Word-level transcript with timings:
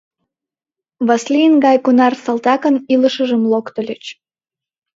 Васлийын 1.07 1.55
гай 1.65 1.77
кунар 1.85 2.13
салтакын 2.23 2.75
илышыжым 2.93 3.43
локтыльыч! 3.51 4.03